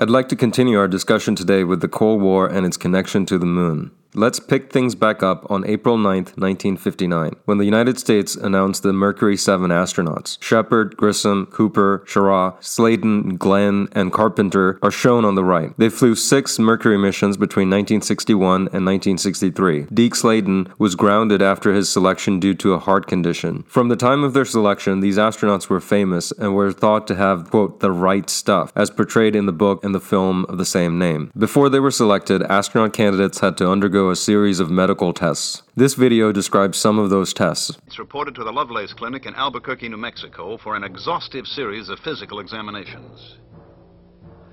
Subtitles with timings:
[0.00, 3.36] I'd like to continue our discussion today with the Cold War and its connection to
[3.36, 3.90] the moon.
[4.18, 6.02] Let's pick things back up on April 9,
[6.34, 10.42] 1959, when the United States announced the Mercury 7 astronauts.
[10.42, 15.72] Shepard, Grissom, Cooper, Schirra, Slayton, Glenn, and Carpenter are shown on the right.
[15.78, 19.82] They flew six Mercury missions between 1961 and 1963.
[19.94, 23.62] Deke Slayton was grounded after his selection due to a heart condition.
[23.68, 27.50] From the time of their selection, these astronauts were famous and were thought to have,
[27.50, 30.98] quote, the right stuff, as portrayed in the book and the film of the same
[30.98, 31.30] name.
[31.38, 35.62] Before they were selected, astronaut candidates had to undergo a series of medical tests.
[35.76, 37.76] This video describes some of those tests.
[37.86, 41.98] It's reported to the Lovelace Clinic in Albuquerque, New Mexico for an exhaustive series of
[42.00, 43.38] physical examinations.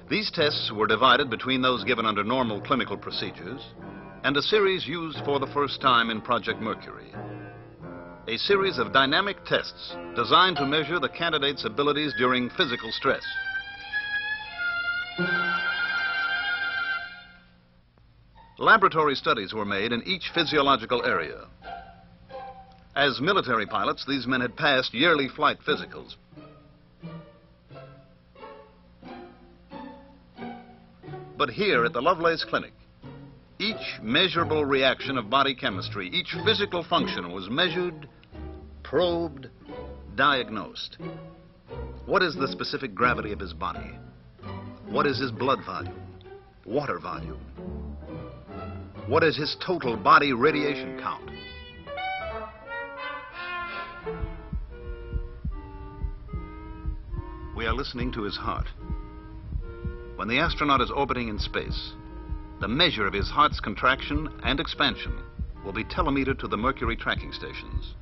[0.10, 3.62] These tests were divided between those given under normal clinical procedures
[4.24, 7.12] and a series used for the first time in Project Mercury.
[8.28, 13.24] A series of dynamic tests designed to measure the candidate's abilities during physical stress.
[18.58, 21.46] Laboratory studies were made in each physiological area.
[22.96, 26.16] As military pilots, these men had passed yearly flight physicals.
[31.38, 32.72] But here at the Lovelace Clinic,
[33.60, 38.08] each measurable reaction of body chemistry, each physical function was measured,
[38.84, 39.50] probed,
[40.16, 40.98] diagnosed.
[42.06, 43.98] What is the specific gravity of his body?
[44.88, 46.00] What is his blood volume?
[46.66, 47.85] Water volume?
[49.08, 51.30] What is his total body radiation count?
[57.56, 58.66] We are listening to his heart.
[60.16, 61.94] When the astronaut is orbiting in space,
[62.62, 65.16] the measure of his heart's contraction and expansion
[65.64, 67.94] will be telemetered to the Mercury tracking stations.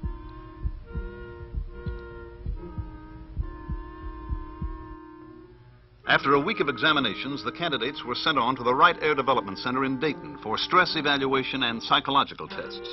[6.05, 9.57] After a week of examinations, the candidates were sent on to the Wright Air Development
[9.57, 12.89] Center in Dayton for stress evaluation and psychological tests.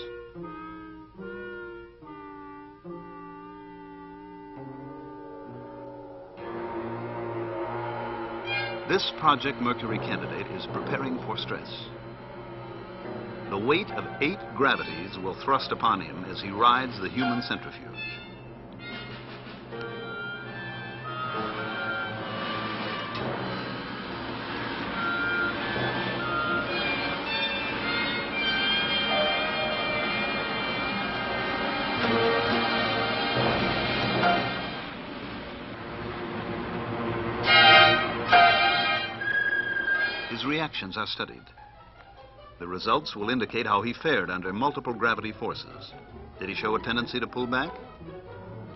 [8.88, 11.86] This Project Mercury candidate is preparing for stress.
[13.50, 18.19] The weight of eight gravities will thrust upon him as he rides the human centrifuge.
[40.96, 41.44] Are studied.
[42.58, 45.92] The results will indicate how he fared under multiple gravity forces.
[46.40, 47.70] Did he show a tendency to pull back?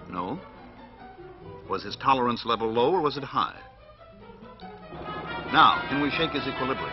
[0.08, 0.38] No.
[1.68, 3.58] Was his tolerance level low or was it high?
[5.52, 6.90] Now, can we shake his equilibrium?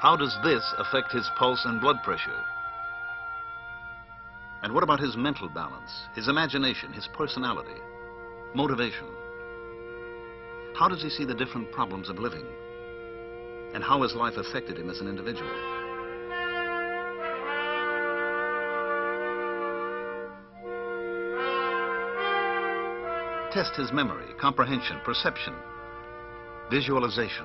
[0.00, 2.44] How does this affect his pulse and blood pressure?
[4.64, 7.78] And what about his mental balance, his imagination, his personality,
[8.54, 9.06] motivation?
[10.74, 12.46] How does he see the different problems of living?
[13.74, 15.50] And how has life affected him as an individual?
[23.52, 25.52] Test his memory, comprehension, perception,
[26.70, 27.44] visualization.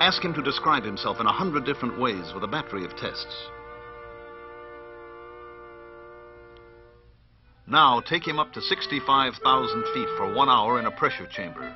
[0.00, 3.48] Ask him to describe himself in a hundred different ways with a battery of tests.
[7.66, 11.74] Now take him up to 65,000 feet for one hour in a pressure chamber.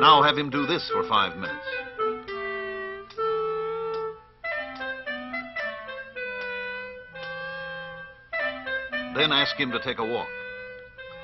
[0.00, 1.83] Now have him do this for five minutes.
[9.24, 10.28] Then ask him to take a walk.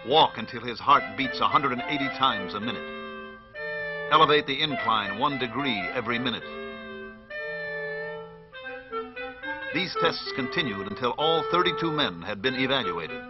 [0.07, 2.83] Walk until his heart beats 180 times a minute.
[4.11, 6.43] Elevate the incline one degree every minute.
[9.75, 13.21] These tests continued until all 32 men had been evaluated.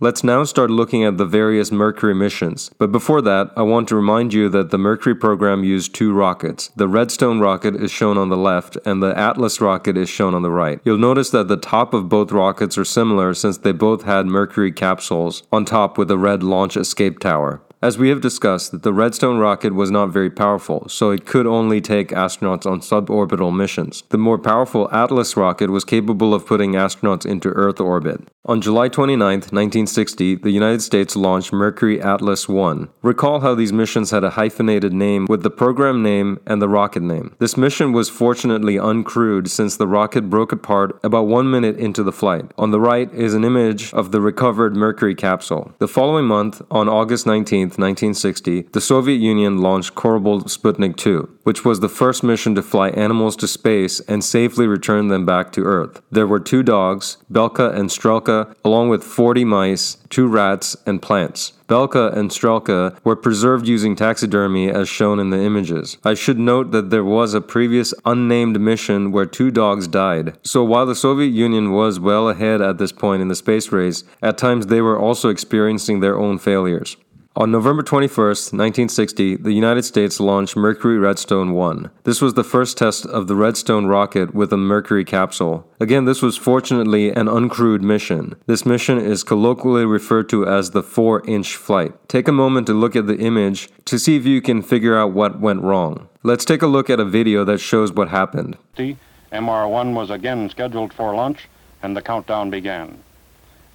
[0.00, 2.70] Let's now start looking at the various Mercury missions.
[2.78, 6.70] But before that, I want to remind you that the Mercury program used two rockets.
[6.76, 10.42] The Redstone rocket is shown on the left, and the Atlas rocket is shown on
[10.42, 10.78] the right.
[10.84, 14.70] You'll notice that the top of both rockets are similar since they both had Mercury
[14.70, 17.60] capsules on top with a red launch escape tower.
[17.80, 21.80] As we have discussed, the Redstone rocket was not very powerful, so it could only
[21.80, 24.02] take astronauts on suborbital missions.
[24.08, 28.22] The more powerful Atlas rocket was capable of putting astronauts into Earth orbit.
[28.48, 32.88] On July 29, 1960, the United States launched Mercury Atlas 1.
[33.02, 37.02] Recall how these missions had a hyphenated name with the program name and the rocket
[37.02, 37.36] name.
[37.38, 42.10] This mission was fortunately uncrewed since the rocket broke apart about one minute into the
[42.10, 42.50] flight.
[42.56, 45.74] On the right is an image of the recovered Mercury capsule.
[45.78, 51.64] The following month, on August 19, 1960, the Soviet Union launched Korabl Sputnik 2, which
[51.64, 55.64] was the first mission to fly animals to space and safely return them back to
[55.64, 56.00] Earth.
[56.10, 61.52] There were two dogs, Belka and Strelka, along with 40 mice, two rats, and plants.
[61.68, 65.98] Belka and Strelka were preserved using taxidermy as shown in the images.
[66.02, 70.38] I should note that there was a previous unnamed mission where two dogs died.
[70.42, 74.02] So while the Soviet Union was well ahead at this point in the space race,
[74.22, 76.96] at times they were also experiencing their own failures.
[77.38, 81.88] On November 21, 1960, the United States launched Mercury Redstone 1.
[82.02, 85.64] This was the first test of the Redstone rocket with a Mercury capsule.
[85.78, 88.34] Again, this was fortunately an uncrewed mission.
[88.46, 91.92] This mission is colloquially referred to as the 4 inch flight.
[92.08, 95.12] Take a moment to look at the image to see if you can figure out
[95.12, 96.08] what went wrong.
[96.24, 98.58] Let's take a look at a video that shows what happened.
[98.76, 101.48] MR 1 was again scheduled for launch,
[101.84, 102.98] and the countdown began.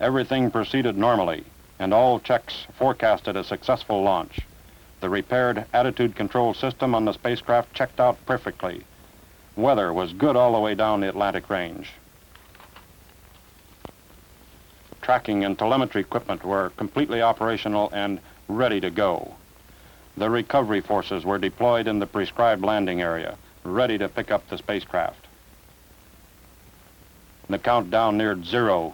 [0.01, 1.45] Everything proceeded normally
[1.79, 4.39] and all checks forecasted a successful launch.
[5.01, 8.83] The repaired attitude control system on the spacecraft checked out perfectly.
[9.55, 11.91] Weather was good all the way down the Atlantic range.
[15.01, 19.35] Tracking and telemetry equipment were completely operational and ready to go.
[20.15, 24.57] The recovery forces were deployed in the prescribed landing area, ready to pick up the
[24.57, 25.27] spacecraft.
[27.49, 28.93] The countdown neared zero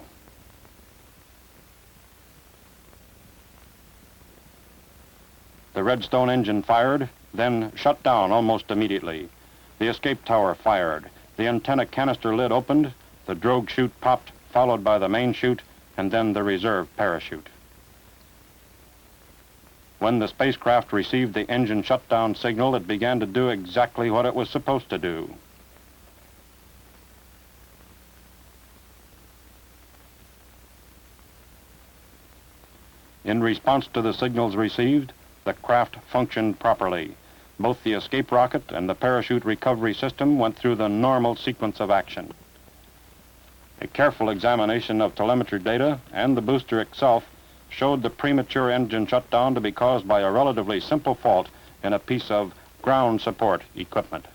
[5.89, 9.27] Redstone engine fired, then shut down almost immediately.
[9.79, 11.09] The escape tower fired.
[11.35, 12.93] The antenna canister lid opened,
[13.25, 15.63] the drogue chute popped, followed by the main chute,
[15.97, 17.49] and then the reserve parachute.
[19.97, 24.35] When the spacecraft received the engine shutdown signal, it began to do exactly what it
[24.35, 25.33] was supposed to do.
[33.25, 35.13] In response to the signals received,
[35.49, 37.15] the craft functioned properly.
[37.59, 41.89] Both the escape rocket and the parachute recovery system went through the normal sequence of
[41.89, 42.31] action.
[43.81, 47.25] A careful examination of telemetry data and the booster itself
[47.67, 51.49] showed the premature engine shutdown to be caused by a relatively simple fault
[51.83, 52.53] in a piece of
[52.83, 54.27] ground support equipment.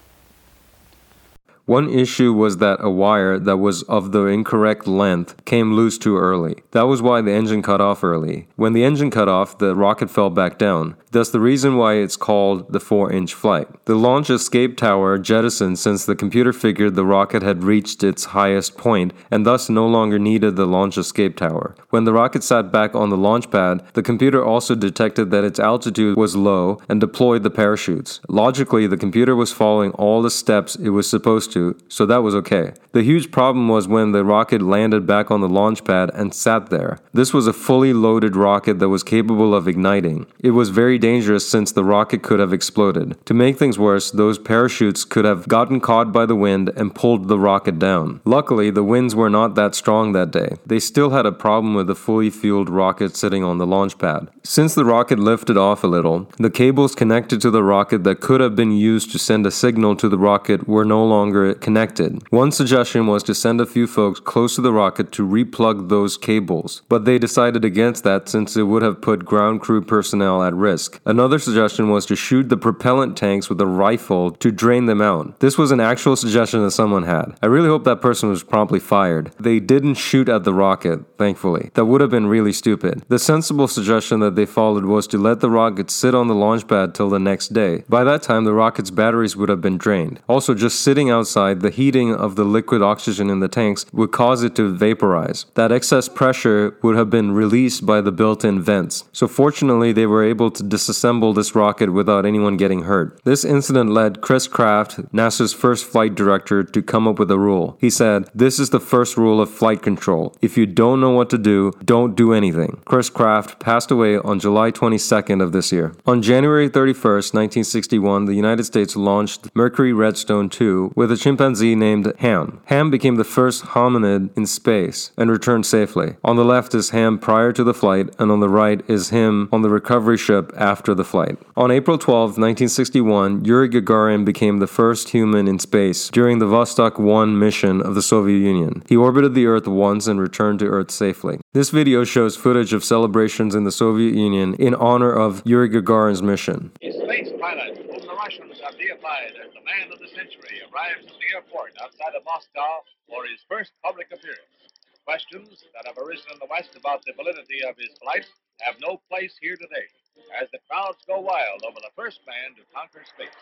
[1.66, 6.18] One issue was that a wire that was of the incorrect length came loose too
[6.18, 6.56] early.
[6.72, 8.48] That was why the engine cut off early.
[8.56, 10.96] When the engine cut off, the rocket fell back down.
[11.12, 13.68] Thus, the reason why it's called the 4 inch flight.
[13.86, 18.76] The launch escape tower jettisoned since the computer figured the rocket had reached its highest
[18.76, 21.76] point and thus no longer needed the launch escape tower.
[21.88, 25.60] When the rocket sat back on the launch pad, the computer also detected that its
[25.60, 28.20] altitude was low and deployed the parachutes.
[28.28, 31.53] Logically, the computer was following all the steps it was supposed to,
[31.88, 32.72] so that was okay.
[32.92, 36.70] The huge problem was when the rocket landed back on the launch pad and sat
[36.70, 36.98] there.
[37.12, 40.26] This was a fully loaded rocket that was capable of igniting.
[40.38, 43.16] It was very dangerous since the rocket could have exploded.
[43.26, 47.28] To make things worse, those parachutes could have gotten caught by the wind and pulled
[47.28, 48.20] the rocket down.
[48.24, 50.56] Luckily, the winds were not that strong that day.
[50.64, 54.28] They still had a problem with the fully fueled rocket sitting on the launch pad.
[54.42, 58.40] Since the rocket lifted off a little, the cables connected to the rocket that could
[58.40, 62.22] have been used to send a signal to the rocket were no longer connected.
[62.30, 66.16] One suggestion was to send a few folks close to the rocket to replug those
[66.16, 70.54] cables, but they decided against that since it would have put ground crew personnel at
[70.54, 71.00] risk.
[71.04, 75.40] Another suggestion was to shoot the propellant tanks with a rifle to drain them out.
[75.40, 77.36] This was an actual suggestion that someone had.
[77.42, 79.32] I really hope that person was promptly fired.
[79.38, 81.70] They didn't shoot at the rocket, thankfully.
[81.74, 83.02] That would have been really stupid.
[83.08, 86.66] The sensible suggestion that they followed was to let the rocket sit on the launch
[86.68, 87.84] pad till the next day.
[87.88, 90.20] By that time, the rocket's batteries would have been drained.
[90.28, 94.42] Also, just sitting outside the heating of the liquid oxygen in the tanks would cause
[94.42, 95.46] it to vaporize.
[95.54, 99.04] That excess pressure would have been released by the built in vents.
[99.12, 103.20] So, fortunately, they were able to disassemble this rocket without anyone getting hurt.
[103.24, 107.76] This incident led Chris Kraft, NASA's first flight director, to come up with a rule.
[107.80, 110.36] He said, This is the first rule of flight control.
[110.40, 112.80] If you don't know what to do, don't do anything.
[112.84, 115.94] Chris Kraft passed away on July 22nd of this year.
[116.06, 122.12] On January 31st, 1961, the United States launched Mercury Redstone 2 with its chimpanzee named
[122.18, 122.60] Ham.
[122.66, 126.16] Ham became the first hominid in space and returned safely.
[126.22, 129.48] On the left is Ham prior to the flight, and on the right is him
[129.50, 131.38] on the recovery ship after the flight.
[131.56, 136.98] On April 12, 1961, Yuri Gagarin became the first human in space during the Vostok
[136.98, 138.82] 1 mission of the Soviet Union.
[138.86, 141.40] He orbited the Earth once and returned to Earth safely.
[141.54, 146.22] This video shows footage of celebrations in the Soviet Union in honor of Yuri Gagarin's
[146.22, 146.70] mission.
[146.82, 151.30] Space pilot the Russians have deified as the man of the century arrives at the
[151.34, 154.54] airport outside of Moscow for his first public appearance.
[155.02, 158.22] Questions that have arisen in the West about the validity of his flight
[158.62, 159.90] have no place here today,
[160.30, 163.34] as the crowds go wild over the first man to conquer space.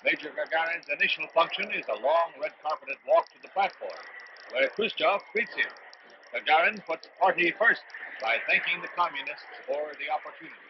[0.00, 4.00] Major Gagarin's initial function is a long red carpeted walk to the platform,
[4.56, 5.68] where Khrushchev greets him.
[6.32, 7.84] Gagarin puts party first
[8.24, 10.64] by thanking the communists for the opportunity.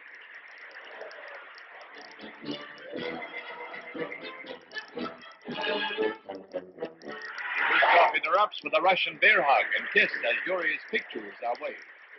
[8.15, 11.77] Interrupts with a Russian bear hug and kiss as Yuri's pictures are waved.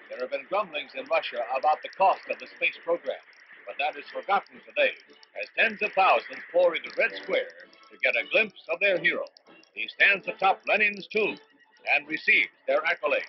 [0.09, 3.19] There have been grumblings in Russia about the cost of the space program,
[3.67, 4.93] but that is forgotten today
[5.41, 7.49] as tens of thousands pour into Red Square
[7.91, 9.27] to get a glimpse of their hero.
[9.75, 11.39] He stands atop Lenin's tomb
[11.95, 13.27] and receives their accolades.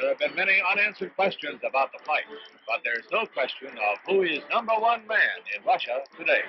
[0.00, 2.24] There have been many unanswered questions about the fight,
[2.66, 5.18] but there's no question of who is number one man
[5.56, 6.42] in Russia today.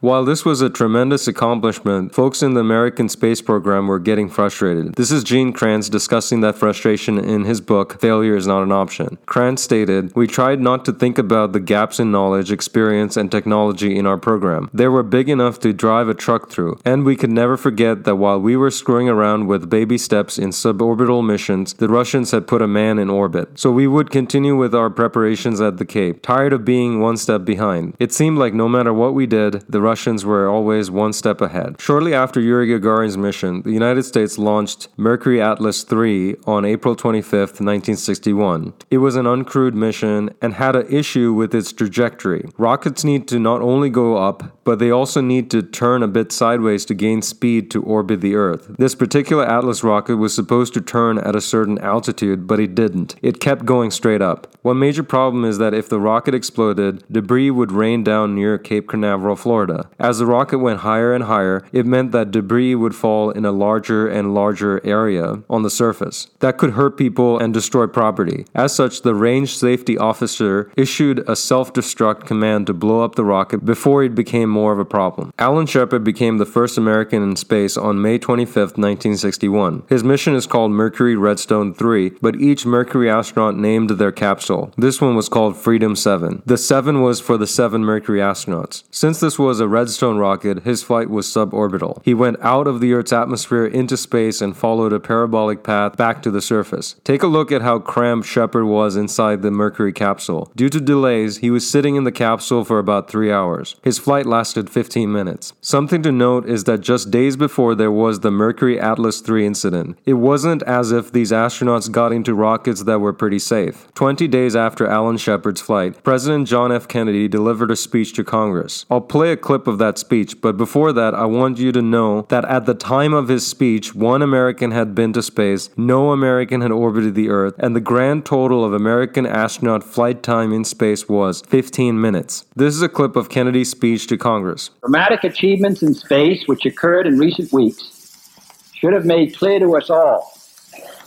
[0.00, 4.94] While this was a tremendous accomplishment, folks in the American space program were getting frustrated.
[4.94, 9.18] This is Gene Kranz discussing that frustration in his book, Failure is Not an Option.
[9.26, 13.96] Kranz stated, We tried not to think about the gaps in knowledge, experience, and technology
[13.96, 14.70] in our program.
[14.72, 18.16] They were big enough to drive a truck through, and we could never forget that
[18.16, 22.62] while we were screwing around with baby steps in suborbital missions, the Russians had put
[22.62, 23.58] a man in orbit.
[23.58, 24.90] So we would continue with our
[25.26, 27.96] preparations at the Cape, tired of being one step behind.
[27.98, 31.80] It seemed like no matter what we did, the Russians were always one step ahead.
[31.80, 37.40] Shortly after Yuri Gagarin's mission, the United States launched Mercury Atlas III on April 25,
[37.40, 38.72] 1961.
[38.88, 42.48] It was an uncrewed mission and had an issue with its trajectory.
[42.56, 46.30] Rockets need to not only go up, but they also need to turn a bit
[46.30, 48.70] sideways to gain speed to orbit the Earth.
[48.78, 53.16] This particular Atlas rocket was supposed to turn at a certain altitude, but it didn't.
[53.22, 54.46] It kept going straight up.
[54.62, 58.86] One major problem is that if the rocket exploded, debris would rain down near Cape
[58.86, 59.88] Canaveral, Florida.
[59.98, 63.50] As the rocket went higher and higher, it meant that debris would fall in a
[63.50, 66.28] larger and larger area on the surface.
[66.40, 68.44] That could hurt people and destroy property.
[68.54, 73.24] As such, the range safety officer issued a self destruct command to blow up the
[73.24, 75.32] rocket before it became more of a problem.
[75.38, 79.84] Alan Shepard became the first American in space on May 25, 1961.
[79.88, 84.74] His mission is called Mercury Redstone 3, but each Mercury astronaut named their capsule.
[84.76, 86.42] This one was called Freedom 7.
[86.44, 88.82] The 7 was for the 7 Mercury astronauts.
[88.90, 92.00] Since this was a Redstone rocket, his flight was suborbital.
[92.04, 96.22] He went out of the Earth's atmosphere into space and followed a parabolic path back
[96.22, 96.96] to the surface.
[97.04, 100.50] Take a look at how cramped Shepard was inside the Mercury capsule.
[100.56, 103.76] Due to delays, he was sitting in the capsule for about 3 hours.
[103.82, 105.52] His flight lasted 15 minutes.
[105.60, 109.98] Something to note is that just days before there was the Mercury Atlas 3 incident,
[110.06, 113.88] it wasn't as if these astronauts got into rockets that were pretty safe.
[113.94, 116.88] 20 days after Alan Shepard's flight, President John F.
[116.88, 118.86] Kennedy delivered a speech to Congress.
[118.90, 122.22] I'll play a clip of that speech, but before that, I want you to know
[122.30, 126.62] that at the time of his speech, one American had been to space, no American
[126.62, 131.06] had orbited the Earth, and the grand total of American astronaut flight time in space
[131.10, 132.46] was 15 minutes.
[132.56, 134.70] This is a clip of Kennedy's speech to Congress.
[134.80, 138.30] Dramatic achievements in space, which occurred in recent weeks,
[138.72, 140.32] should have made clear to us all,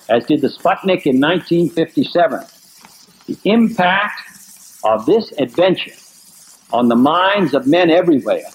[0.10, 2.46] as did the Sputnik in 1957,
[3.30, 4.22] the impact
[4.84, 5.94] of this adventure
[6.72, 8.50] on the minds of men everywhere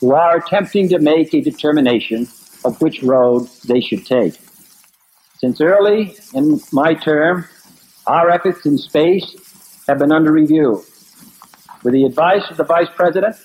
[0.00, 2.28] who are attempting to make a determination
[2.64, 4.34] of which road they should take.
[5.38, 7.46] Since early in my term,
[8.06, 10.84] our efforts in space have been under review.
[11.82, 13.36] With the advice of the Vice President,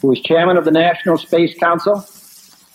[0.00, 2.06] who is Chairman of the National Space Council,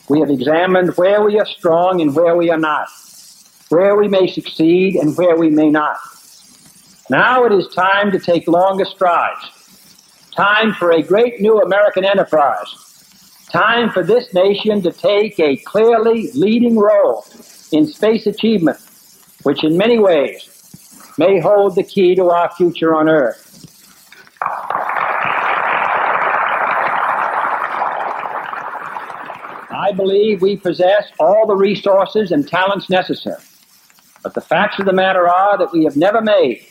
[0.07, 2.89] we have examined where we are strong and where we are not,
[3.69, 5.97] where we may succeed and where we may not.
[7.09, 9.39] Now it is time to take longer strides.
[10.35, 12.67] Time for a great new American enterprise.
[13.49, 17.25] Time for this nation to take a clearly leading role
[17.71, 18.77] in space achievement,
[19.43, 23.45] which in many ways may hold the key to our future on Earth.
[29.71, 33.41] I believe we possess all the resources and talents necessary.
[34.23, 36.67] But the facts of the matter are that we have never made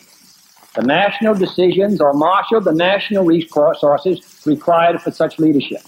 [0.76, 5.80] the national decisions or marshal the national resources required for such leadership.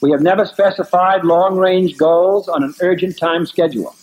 [0.00, 3.94] We have never specified long range goals on an urgent time schedule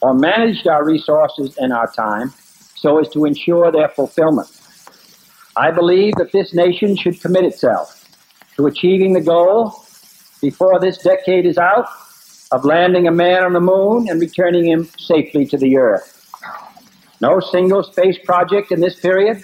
[0.00, 2.32] or managed our resources and our time
[2.74, 4.48] so as to ensure their fulfillment.
[5.56, 8.04] I believe that this nation should commit itself
[8.56, 9.84] to achieving the goal
[10.42, 11.86] before this decade is out
[12.50, 16.15] of landing a man on the moon and returning him safely to the earth.
[17.20, 19.42] No single space project in this period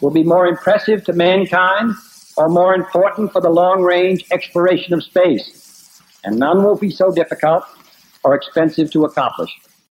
[0.00, 1.94] will be more impressive to mankind
[2.36, 7.12] or more important for the long range exploration of space, and none will be so
[7.12, 7.64] difficult
[8.24, 9.50] or expensive to accomplish.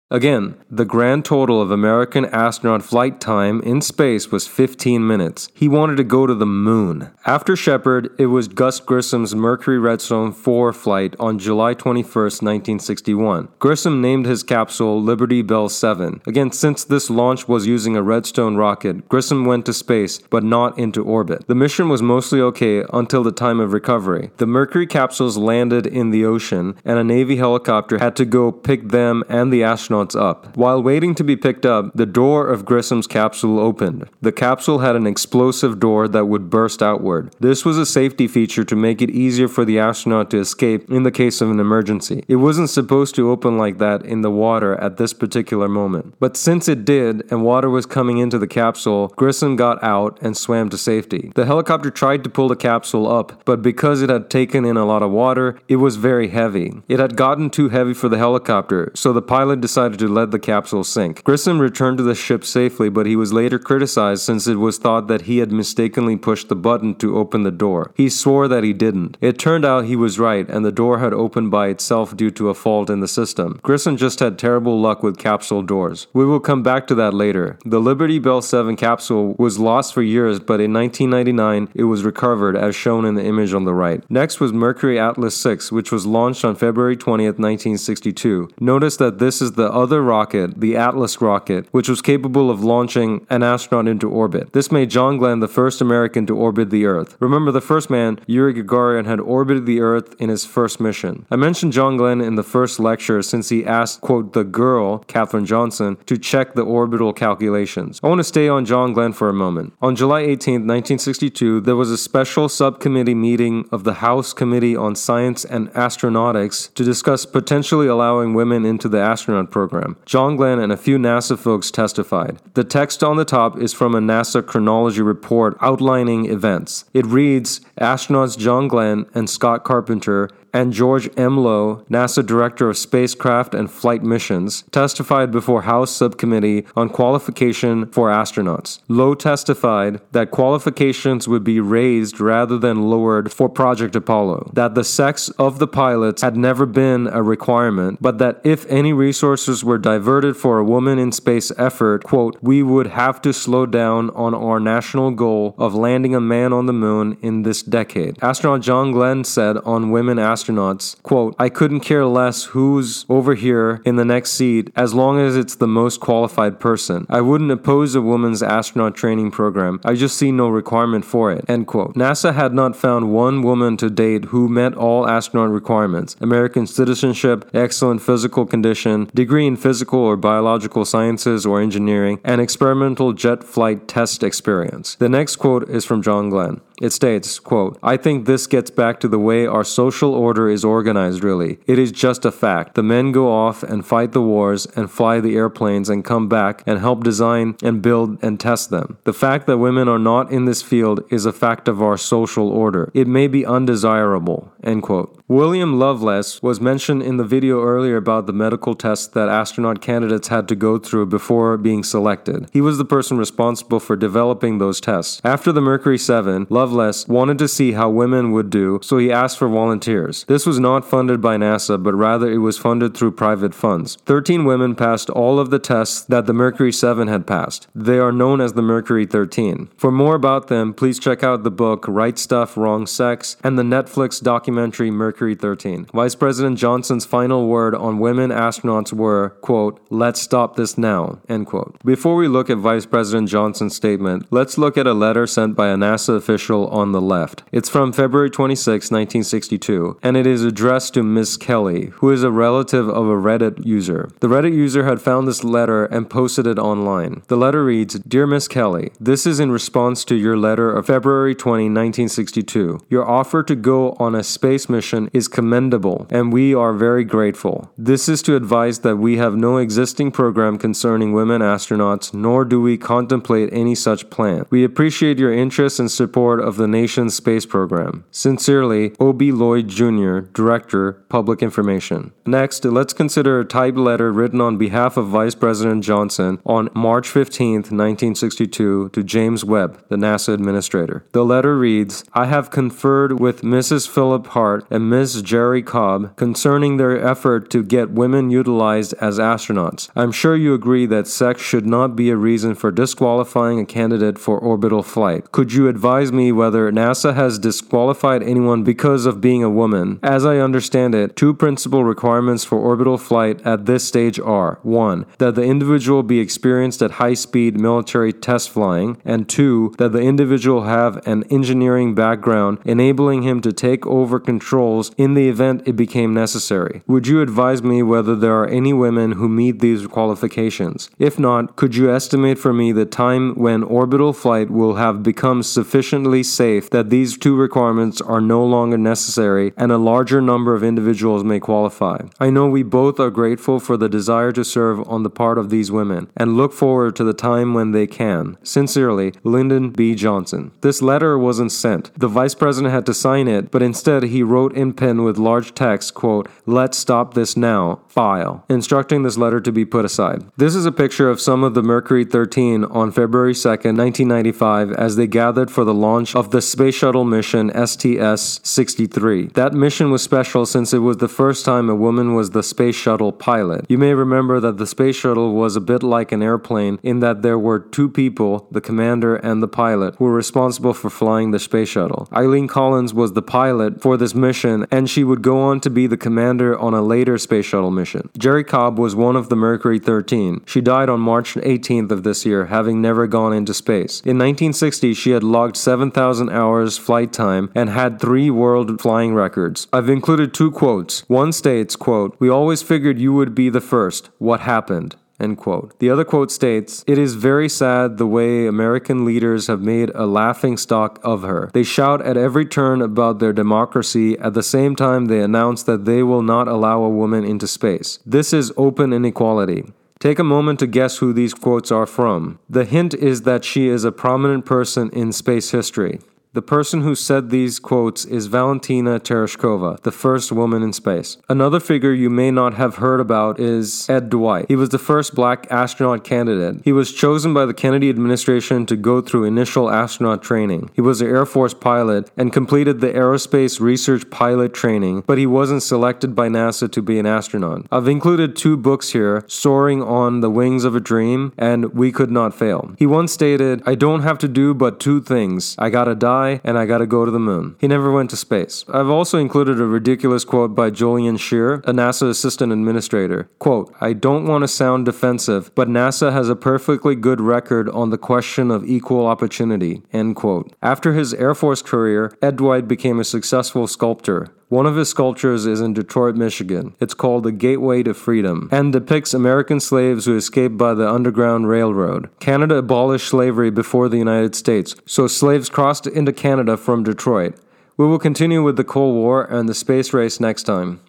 [0.09, 5.49] Again, the grand total of American astronaut flight time in space was 15 minutes.
[5.53, 7.11] He wanted to go to the moon.
[7.27, 13.49] After Shepard, it was Gus Grissom's Mercury Redstone 4 flight on July 21, 1961.
[13.59, 16.21] Grissom named his capsule Liberty Bell 7.
[16.25, 20.79] Again, since this launch was using a Redstone rocket, Grissom went to space, but not
[20.79, 21.49] into orbit.
[21.49, 24.31] The mission was mostly okay until the time of recovery.
[24.37, 28.91] The Mercury capsules landed in the ocean, and a Navy helicopter had to go pick
[28.91, 30.57] them and the astronauts astronauts up.
[30.57, 34.09] While waiting to be picked up, the door of Grissom's capsule opened.
[34.21, 37.35] The capsule had an explosive door that would burst outward.
[37.41, 41.03] This was a safety feature to make it easier for the astronaut to escape in
[41.03, 42.25] the case of an emergency.
[42.29, 46.15] It wasn't supposed to open like that in the water at this particular moment.
[46.19, 50.37] But since it did, and water was coming into the capsule, Grissom got out and
[50.37, 51.33] swam to safety.
[51.35, 54.85] The helicopter tried to pull the capsule up, but because it had taken in a
[54.85, 56.83] lot of water, it was very heavy.
[56.89, 60.31] It had gotten too heavy for the helicopter, so the pilot decided decided to let
[60.31, 61.23] the capsule sink.
[61.25, 65.07] Grissom returned to the ship safely, but he was later criticized since it was thought
[65.09, 67.93] that he had mistakenly pushed the button to open the door.
[67.95, 69.17] He swore that he didn't.
[69.21, 72.49] It turned out he was right, and the door had opened by itself due to
[72.49, 73.61] a fault in the system.
[73.63, 76.07] Grissom just had terrible luck with capsule doors.
[76.13, 77.59] We will come back to that later.
[77.65, 82.57] The Liberty Bell 7 capsule was lost for years, but in 1999 it was recovered
[82.57, 84.03] as shown in the image on the right.
[84.11, 88.51] Next was Mercury Atlas 6, which was launched on February 20th, 1962.
[88.61, 93.27] Notice that this is the other rocket, the Atlas rocket, which was capable of launching
[93.29, 94.55] an astronaut into orbit.
[94.55, 97.15] This made John Glenn the first American to orbit the Earth.
[97.21, 101.27] Remember, the first man, Yuri Gagarin, had orbited the Earth in his first mission.
[101.31, 105.45] I mentioned John Glenn in the first lecture since he asked, quote, the girl, Katherine
[105.45, 108.01] Johnson, to check the orbital calculations.
[108.03, 109.75] I want to stay on John Glenn for a moment.
[109.83, 114.97] On July 18, 1962, there was a special subcommittee meeting of the House Committee on
[114.97, 119.97] Science and Astronautics to discuss potentially allowing women into the astronaut program program.
[120.07, 122.39] John Glenn and a few NASA folks testified.
[122.55, 126.85] The text on the top is from a NASA chronology report outlining events.
[126.95, 131.37] It reads Astronauts John Glenn and Scott Carpenter and George M.
[131.37, 138.09] Low, NASA Director of Spacecraft and Flight Missions, testified before House Subcommittee on Qualification for
[138.09, 138.81] Astronauts.
[138.89, 144.85] Low testified that qualifications would be raised rather than lowered for Project Apollo, that the
[144.85, 149.79] sex of the pilots had never been a requirement, but that if any resources were
[149.79, 154.35] diverted for a woman in space effort, quote, we would have to slow down on
[154.35, 158.17] our national goal of landing a man on the moon in this decade.
[158.23, 163.35] Astronaut John Glenn said on women astronauts astronauts, quote, I couldn't care less who's over
[163.35, 167.07] here in the next seat as long as it's the most qualified person.
[167.09, 169.81] I wouldn't oppose a woman's astronaut training program.
[169.85, 171.95] I just see no requirement for it, end quote.
[171.95, 177.49] NASA had not found one woman to date who met all astronaut requirements American citizenship,
[177.53, 183.89] excellent physical condition, degree in physical or biological sciences or engineering, and experimental jet flight
[183.89, 184.95] test experience.
[184.97, 186.61] The next quote is from John Glenn.
[186.81, 190.65] It states, quote, I think this gets back to the way our social order is
[190.65, 191.53] organized, really.
[191.67, 192.75] It is just a fact.
[192.75, 196.65] The men go off and fight the wars and fly the airplanes and come back
[196.67, 198.99] and help design and build and test them.
[199.05, 202.49] The fact that women are not in this field is a fact of our social
[202.49, 202.91] order.
[202.93, 205.13] It may be undesirable, end quote.
[205.29, 210.29] William Lovelace was mentioned in the video earlier about the medical tests that astronaut candidates
[210.29, 212.49] had to go through before being selected.
[212.53, 215.21] He was the person responsible for developing those tests.
[215.25, 219.39] After the Mercury 7, Lovelace wanted to see how women would do, so he asked
[219.39, 220.16] for volunteers.
[220.25, 223.97] This was not funded by NASA, but rather it was funded through private funds.
[224.07, 227.67] 13 women passed all of the tests that the Mercury 7 had passed.
[227.75, 229.71] They are known as the Mercury 13.
[229.77, 233.63] For more about them, please check out the book Right Stuff, Wrong Sex and the
[233.63, 235.87] Netflix documentary Mercury Mercury 13.
[235.95, 241.47] Vice President Johnson's final word on women astronauts were, quote, let's stop this now, end
[241.47, 241.77] quote.
[241.85, 245.69] Before we look at Vice President Johnson's statement, let's look at a letter sent by
[245.69, 247.45] a NASA official on the left.
[247.51, 252.31] It's from February 26, 1962, and it is addressed to Miss Kelly, who is a
[252.31, 254.09] relative of a Reddit user.
[254.21, 257.23] The Reddit user had found this letter and posted it online.
[257.27, 261.35] The letter reads Dear Miss Kelly, this is in response to your letter of February
[261.35, 262.83] 20, 1962.
[262.89, 267.73] Your offer to go on a space mission is commendable, and we are very grateful.
[267.77, 272.61] This is to advise that we have no existing program concerning women astronauts, nor do
[272.61, 274.47] we contemplate any such plan.
[274.51, 278.05] We appreciate your interest and support of the nation's space program.
[278.13, 279.33] Sincerely, O.B.
[279.33, 282.13] Lloyd Jr., Director, Public Information.
[282.27, 287.09] Next, let's consider a typed letter written on behalf of Vice President Johnson on March
[287.09, 291.05] 15, 1962, to James Webb, the NASA administrator.
[291.13, 293.89] The letter reads I have conferred with Mrs.
[293.89, 295.23] Philip Hart and Ms.
[295.23, 299.89] Jerrie Cobb concerning their effort to get women utilized as astronauts.
[299.95, 304.19] I'm sure you agree that sex should not be a reason for disqualifying a candidate
[304.19, 305.33] for orbital flight.
[305.33, 309.86] Could you advise me whether NASA has disqualified anyone because of being a woman?
[310.03, 315.07] As I understand it, two principal requirements for orbital flight at this stage are 1.
[315.19, 319.75] That the individual be experienced at high speed military test flying, and 2.
[319.79, 325.29] That the individual have an engineering background enabling him to take over controls in the
[325.29, 326.83] event it became necessary.
[326.87, 330.91] Would you advise me whether there are any women who meet these qualifications?
[330.99, 335.43] If not, could you estimate for me the time when orbital flight will have become
[335.43, 340.65] sufficiently safe that these two requirements are no longer necessary and a larger number of
[340.65, 341.99] individuals may qualify?
[342.19, 345.51] I know we both are grateful for the desire to serve on the part of
[345.51, 348.39] these women and look forward to the time when they can.
[348.43, 349.95] Sincerely, Lyndon B.
[349.95, 350.53] Johnson.
[350.63, 351.93] This letter wasn't sent.
[351.95, 355.55] The vice president had to sign it, but instead he wrote in pen with large
[355.55, 360.25] text, quote, Let's stop this now, file, instructing this letter to be put aside.
[360.39, 364.97] This is a picture of some of the Mercury 13 on February 2nd, 1995, as
[364.97, 369.27] they gathered for the launch of the Space Shuttle mission STS 63.
[369.35, 372.77] That mission was special since it was the first time a woman was the Space
[372.77, 373.67] Shuttle pilot.
[373.69, 377.23] You may remember that the Space Shuttle was a bit like an airplane in that
[377.23, 381.41] there were two people, the commander and the pilot, who were responsible for flying the
[381.41, 382.07] Space Shuttle.
[382.13, 385.89] Eileen Collins was the pilot for this mission, and she would go on to be
[385.89, 388.09] the commander on a later Space Shuttle mission.
[388.17, 390.43] Jerrie Cobb was one of the Mercury 13.
[390.47, 394.01] She died on March 18th of this year, having never gone into space.
[394.03, 399.56] In 1960, she had logged 7,000 hours flight time and had three world flying records.
[399.73, 401.01] I've included two quotes.
[401.09, 404.11] One states, quote, We always figured you would be the first.
[404.19, 404.97] What happened?
[405.19, 405.79] End quote.
[405.79, 410.07] The other quote states, It is very sad the way American leaders have made a
[410.07, 411.51] laughing stock of her.
[411.55, 415.87] They shout at every turn about their democracy at the same time they announce that
[415.87, 417.99] they will not allow a woman into space.
[418.05, 419.65] This is open inequality.
[419.99, 422.39] Take a moment to guess who these quotes are from.
[422.51, 426.01] The hint is that she is a prominent person in space history.
[426.37, 431.17] The person who said these quotes is Valentina Tereshkova, the first woman in space.
[431.31, 434.45] Another figure you may not have heard about is Ed Dwight.
[434.47, 436.61] He was the first black astronaut candidate.
[436.63, 440.69] He was chosen by the Kennedy administration to go through initial astronaut training.
[440.75, 445.27] He was an Air Force pilot and completed the Aerospace Research Pilot training, but he
[445.27, 447.65] wasn't selected by NASA to be an astronaut.
[447.73, 452.11] I've included two books here Soaring on the Wings of a Dream and We Could
[452.11, 452.75] Not Fail.
[452.79, 456.59] He once stated, I don't have to do but two things I gotta die and
[456.59, 457.57] I gotta go to the moon.
[457.61, 458.65] He never went to space.
[458.73, 463.29] I've also included a ridiculous quote by Julian Scheer, a NASA assistant administrator.
[463.39, 467.91] Quote, I don't want to sound defensive, but NASA has a perfectly good record on
[467.91, 469.83] the question of equal opportunity.
[469.93, 470.53] End quote.
[470.63, 474.29] After his Air Force career, Ed Dwight became a successful sculptor.
[474.49, 476.77] One of his sculptures is in Detroit, Michigan.
[476.79, 481.49] It's called The Gateway to Freedom and depicts American slaves who escaped by the Underground
[481.49, 482.09] Railroad.
[482.21, 487.35] Canada abolished slavery before the United States, so slaves crossed into Canada from Detroit.
[487.77, 490.81] We will continue with the Cold War and the space race next time.